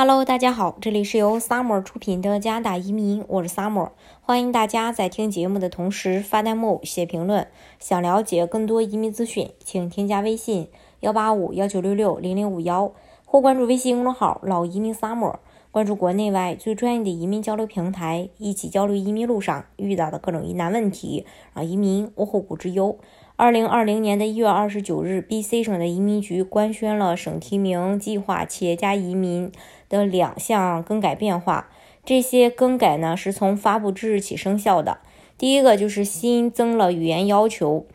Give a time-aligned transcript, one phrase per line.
[0.00, 7.48] Hello，大家好，这里是由 Summer 出品的加拿大移民，我是 Summer，欢迎大家在听节目的同时发弹幕、写评论。
[7.80, 10.68] 想了解更多移民资讯，请添加微信
[11.00, 12.92] 幺八五幺九六六零零五幺，
[13.24, 15.38] 或关注微信公众号“老移民 Summer”，
[15.72, 22.96] 关注国内外最专业的移民交流平台，一起交流移民路上遇到的各种疑难问题，让移民无后顾之忧。
[23.34, 29.52] 二零二零年的一月二十九日，BC 省的移民局官宣了省提名计划企业家移民
[29.88, 31.68] 的两项更改变化。
[32.04, 34.98] 这些更改呢，是从发布之日起生效的。
[35.36, 37.86] 第一个就是新增了语言要求。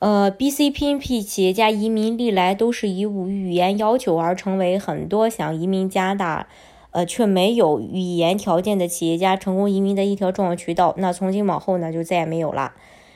[0.00, 6.46] 呃，BC PNP 企业家移民历来都是以无语言要求而成为很多想移民加拿大，
[6.90, 10.92] 呃，却没有语言条件的企业家成功移民的一条重要渠道。
[10.98, 12.72] 那从今往后呢，就再也没有了。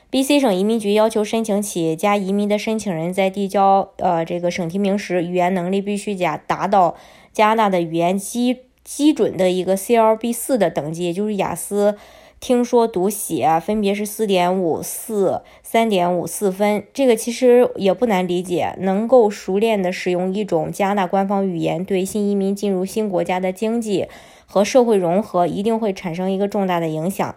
[0.09, 6.95] B.C 省移民局要求申请企业家移民的申请人在递交呃这个省提名时，语言能力必须加达到
[7.37, 11.95] 加拿大的语言基基准的一个 C.L.B 四的等级，也就是雅思
[12.39, 16.83] 听说读写分别是四点五四、三点五四分。
[16.91, 24.07] 这个其实也不难理解，能够熟练的使用一种加拿大官方语言，对新移民进入新国家的经济
[24.47, 27.35] 和社会融合一定会产生一个重大的影响。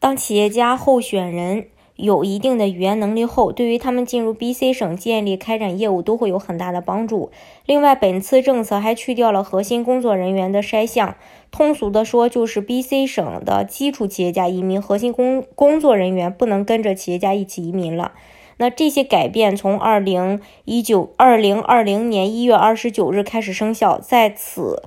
[0.00, 1.68] 当企业家候选人。
[1.96, 7.30] 有一定的语言能力后，对于他们进入 BC 省建立、开展业务都会有很大的帮助。
[7.64, 11.16] 另外，本次政策还去掉了核心工作人员的筛项，
[11.50, 18.12] 通俗的说，就是 BC 省的基础企业家移民核心工工作人员不能跟着企业家一起移民了。
[18.58, 24.82] 那这些改变从二零一九二零二零年一月二十九日开始生效，在此，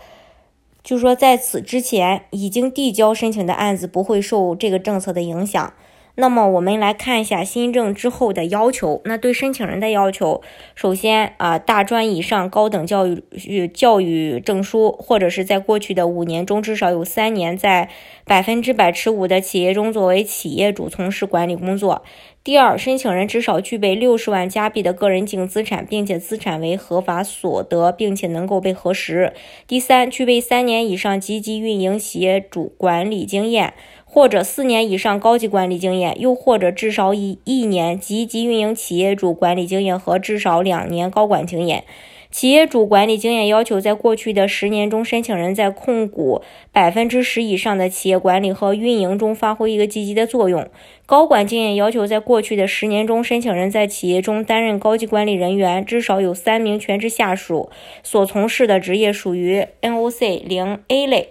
[0.83, 5.73] 就说在此之前已经递交申请的案子不会受这个政策的影响。
[6.19, 9.01] 那么我们来看一下新政之后的要求。
[9.05, 10.41] 那对申请人的要求，
[10.75, 17.89] 首先啊，大专以上高等教育教育证书，或者是在过去的五年中至少有三年在
[18.25, 22.03] 百分之百持股的企业中作为企业主从事管理工作。
[22.41, 29.33] 第二，申请人至少具备六十万加币的个人净资产，并且资产为合法所得，并且能够被核实。
[29.67, 33.73] 第三，具备三年以上积极运营企业主管理经验。
[34.11, 41.83] 或者四年以上高级管理经验，又或者至少以一年积极运营企业主管理经验和至少两年高管经验。
[42.31, 50.69] 企业主管理经验要求，在过去的十年中，申请人在控股百分之十以上的企业管理和运营中发挥一个积极的作用。
[51.07, 57.71] 高管经验要求，在过去的十年中，申请人在企业中担任高级管理人员，至少有三名全职下属，
[58.03, 61.29] 所从事的职业属于 NOC 零 A 类。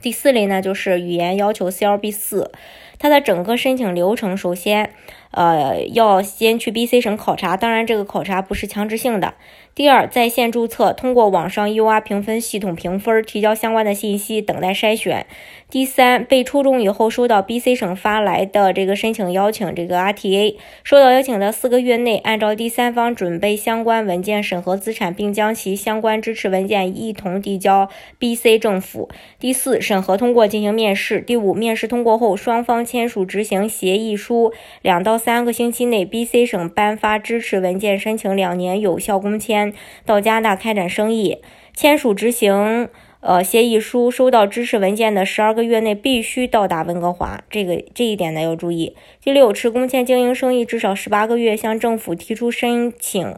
[0.00, 2.52] 第四类呢，就是语言要求 CLB 四，
[2.98, 4.90] 它的整个申请流程，首先，
[5.30, 9.34] 呃，要先去 BC 省考察，当然这个考察不是强制性的。
[9.74, 15.26] 第二，在线注册，通过网上 UR 评分系统评分，提交相关的信息，等待筛选。
[15.68, 29.10] 第三，被抽中以后，收到 BC 省发来的这个申请邀请，这个 RTA，收到邀请的四个月内，按照第三方准备相关文件审核资产，并将其相关支持文件一同递交 BC 政府。
[29.38, 31.20] 第四，审核通过进行面试。
[31.20, 39.74] 第五，面试通过后，双方签署执行协议书，两到三个星期内，BC 省颁发支持文件，申请两年有效工签。
[40.04, 41.38] 到加拿大开展生意，
[41.74, 42.88] 签署执行
[43.20, 48.94] 呃协议书，收到支持文件的十二个月内必须到达温哥华，这个这一点呢要注意。
[49.22, 53.34] 第六，持工签经营生意至少十八个月，向政府提出申请，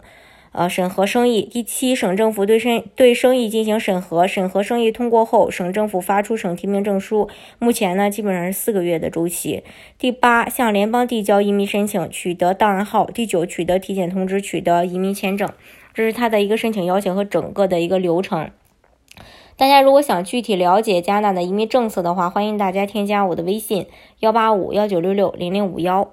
[0.52, 1.42] 呃审核生意。
[1.42, 7.28] 第七，省政府对生对生意进行审核，审核生意通过后，省政府发出省提名证书，
[7.58, 9.62] 目前呢基本上是四个月的周期。
[9.98, 13.06] 第八，向联邦递交移民申请，取得档案号。
[13.06, 15.48] 第九，取得体检通知，取得移民签证。
[15.94, 18.50] 这是他的一个申请邀请和整个的一个流程。
[19.56, 23.88] 大家如果想具体了解加拿大的移民政策的话，欢迎大家添加我的微信
[24.20, 26.12] 幺八五幺九六六零零五幺，